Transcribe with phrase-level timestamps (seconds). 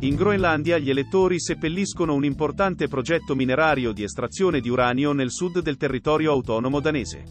[0.00, 5.58] In Groenlandia gli elettori seppelliscono un importante progetto minerario di estrazione di uranio nel sud
[5.58, 7.24] del territorio autonomo danese.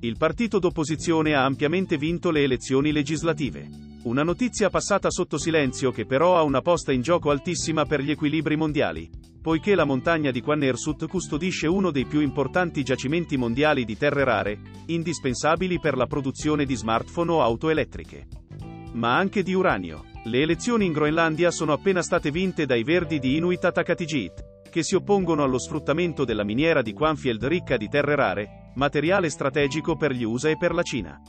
[0.00, 3.70] Il partito d'opposizione ha ampiamente vinto le elezioni legislative.
[4.02, 8.10] Una notizia passata sotto silenzio che però ha una posta in gioco altissima per gli
[8.10, 9.08] equilibri mondiali,
[9.40, 14.58] poiché la montagna di Quannersut custodisce uno dei più importanti giacimenti mondiali di terre rare,
[14.88, 18.43] indispensabili per la produzione di smartphone o auto elettriche.
[18.94, 20.04] Ma anche di uranio.
[20.24, 24.94] Le elezioni in Groenlandia sono appena state vinte dai verdi di Inuit Ataqatigiit, che si
[24.94, 30.22] oppongono allo sfruttamento della miniera di Quanfield ricca di terre rare, materiale strategico per gli
[30.22, 31.20] USA e per la Cina.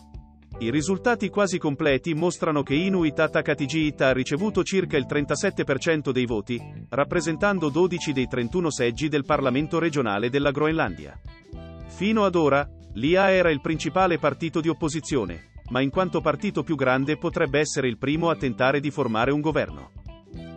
[0.60, 6.62] I risultati quasi completi mostrano che Inuit Ataqatigiit ha ricevuto circa il 37% dei voti,
[6.90, 11.20] rappresentando 12 dei 31 seggi del Parlamento regionale della Groenlandia.
[11.88, 16.76] Fino ad ora, l'IA era il principale partito di opposizione, ma in quanto partito più
[16.76, 19.92] grande potrebbe essere il primo a tentare di formare un governo.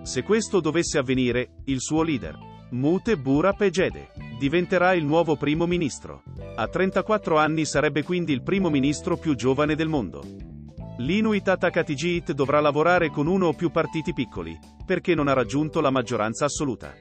[0.03, 2.39] Se questo dovesse avvenire, il suo leader,
[2.71, 6.23] Mute Bura Pegede, diventerà il nuovo primo ministro.
[6.55, 10.23] A 34 anni sarebbe quindi il primo ministro più giovane del mondo.
[10.99, 15.91] L'Inuit Ataqatigiit dovrà lavorare con uno o più partiti piccoli, perché non ha raggiunto la
[15.91, 16.93] maggioranza assoluta.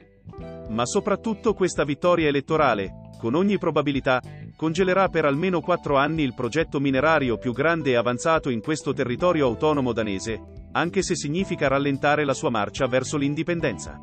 [0.68, 4.22] Ma soprattutto questa vittoria elettorale, con ogni probabilità,
[4.56, 9.46] congelerà per almeno quattro anni il progetto minerario più grande e avanzato in questo territorio
[9.46, 10.40] autonomo danese,
[10.72, 14.00] anche se significa rallentare la sua marcia verso l'indipendenza.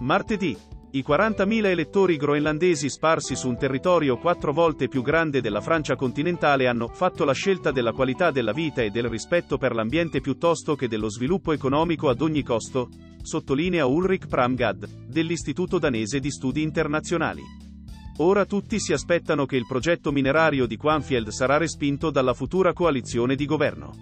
[0.00, 0.56] Martedì,
[0.92, 6.66] i 40.000 elettori groenlandesi sparsi su un territorio quattro volte più grande della Francia continentale
[6.66, 10.88] hanno fatto la scelta della qualità della vita e del rispetto per l'ambiente piuttosto che
[10.88, 12.88] dello sviluppo economico ad ogni costo,
[13.20, 17.57] sottolinea Ulrich Pramgad, dell'Istituto danese di studi internazionali.
[18.20, 23.36] Ora tutti si aspettano che il progetto minerario di Quanfield sarà respinto dalla futura coalizione
[23.36, 23.94] di governo.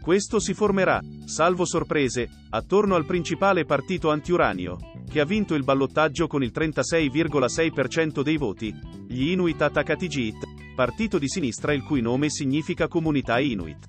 [0.00, 4.76] Questo si formerà, salvo sorprese, attorno al principale partito antiuranio,
[5.08, 8.74] che ha vinto il ballottaggio con il 36,6% dei voti,
[9.06, 13.86] gli Inuit Ataqatigiit, partito di sinistra il cui nome significa comunità Inuit.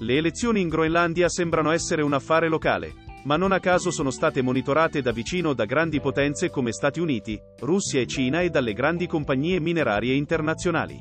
[0.00, 4.42] Le elezioni in Groenlandia sembrano essere un affare locale, ma non a caso sono state
[4.42, 9.06] monitorate da vicino da grandi potenze come Stati Uniti, Russia e Cina e dalle grandi
[9.06, 10.98] compagnie minerarie internazionali.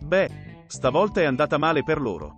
[0.00, 0.30] Beh,
[0.66, 2.37] stavolta è andata male per loro.